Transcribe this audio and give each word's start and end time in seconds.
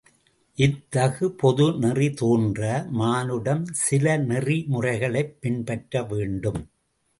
இத்தகு 0.57 1.27
பொது 1.31 1.65
நெறி 1.79 2.07
தோன்ற 2.13 2.61
மானுடம் 2.91 3.65
சில 3.81 4.17
நெறி 4.25 4.65
முறைகளைப் 4.67 5.37
பின்பற்றவேண்டும். 5.41 6.61